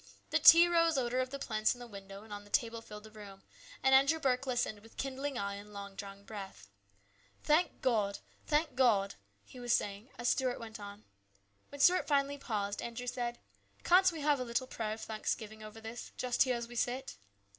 [0.31, 3.03] The tea rose odour of the plants in the window and on the table filled
[3.03, 3.43] the room,
[3.83, 6.69] and Andrew Burke listened with kindling eye and long drawn breath."
[7.43, 8.17] Thank God!
[8.47, 9.13] Thank God!"
[9.51, 11.03] he was saying as Stuart went on.
[11.69, 13.37] When Stuart finally paused, Andrew said,"
[13.83, 17.17] Can't we have a little prayer of thanksgiving over this, just here as we sit